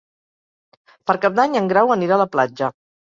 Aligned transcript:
Per 1.11 1.15
Cap 1.25 1.35
d'Any 1.39 1.57
en 1.59 1.69
Grau 1.73 1.93
anirà 1.97 2.17
a 2.17 2.23
la 2.23 2.27
platja. 2.37 2.71